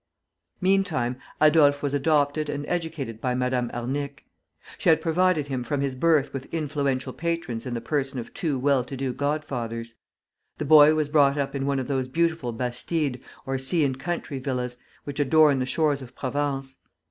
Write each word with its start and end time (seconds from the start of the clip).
Meantime 0.61 1.15
Adolphe 1.39 1.77
was 1.83 1.93
adopted 1.93 2.49
and 2.49 2.65
educated 2.67 3.21
by 3.21 3.35
Madame 3.35 3.69
Arnic. 3.71 4.25
She 4.79 4.89
had 4.89 4.99
provided 4.99 5.45
him 5.45 5.63
from 5.63 5.81
his 5.81 5.93
birth 5.93 6.33
with 6.33 6.51
influential 6.51 7.13
patrons 7.13 7.67
in 7.67 7.75
the 7.75 7.81
persons 7.81 8.19
of 8.27 8.33
two 8.33 8.57
well 8.57 8.83
to 8.85 8.97
do 8.97 9.13
godfathers. 9.13 9.93
The 10.57 10.65
boy 10.65 10.95
was 10.95 11.09
brought 11.09 11.37
up 11.37 11.53
in 11.53 11.67
one 11.67 11.77
of 11.77 11.87
those 11.87 12.07
beautiful 12.07 12.51
bastides, 12.51 13.23
or 13.45 13.59
sea 13.59 13.85
and 13.85 13.99
country 13.99 14.39
villas, 14.39 14.75
which 15.03 15.19
adorn 15.19 15.59
the 15.59 15.67
shores 15.67 16.01
of 16.01 16.15
Provence. 16.15 16.77